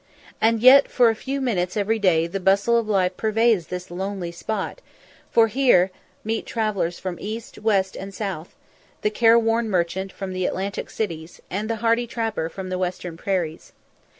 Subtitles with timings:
[0.41, 4.31] And yet for a few minutes every day the bustle of life pervades this lonely
[4.31, 4.81] spot,
[5.29, 5.91] for here
[6.23, 8.55] meet travellers from east, west, and south;
[9.03, 13.73] the careworn merchant from the Atlantic cities, and the hardy trapper from the western prairies.